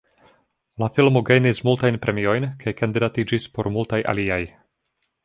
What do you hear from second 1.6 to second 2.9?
multajn premiojn, kaj